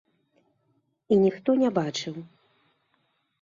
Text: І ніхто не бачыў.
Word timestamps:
І 1.15 1.17
ніхто 1.25 1.49
не 1.61 1.69
бачыў. 1.77 2.17